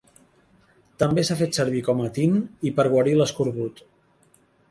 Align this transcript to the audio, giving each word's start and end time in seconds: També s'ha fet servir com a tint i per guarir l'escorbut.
També 1.03 1.25
s'ha 1.27 1.37
fet 1.41 1.59
servir 1.59 1.83
com 1.89 2.01
a 2.07 2.09
tint 2.17 2.41
i 2.69 2.73
per 2.79 2.87
guarir 2.95 3.15
l'escorbut. 3.19 3.85